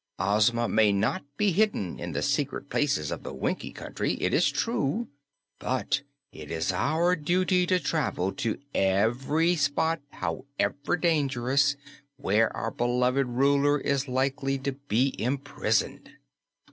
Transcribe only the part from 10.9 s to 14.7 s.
dangerous, where our beloved Ruler is likely